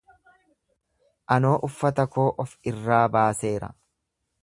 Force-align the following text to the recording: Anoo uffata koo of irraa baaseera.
Anoo 1.35 1.53
uffata 1.69 2.07
koo 2.17 2.27
of 2.45 2.59
irraa 2.73 3.07
baaseera. 3.19 3.75